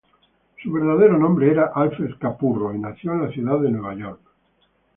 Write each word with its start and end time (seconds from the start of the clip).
Su 0.63 0.71
verdadero 0.73 1.15
nombre 1.15 1.51
era 1.51 1.73
Alfred 1.75 2.17
Capurro, 2.17 2.73
y 2.73 2.79
nació 2.79 3.13
en 3.13 3.21
la 3.21 3.29
ciudad 3.29 3.59
de 3.59 3.69
Nueva 3.69 3.93
York. 3.93 4.19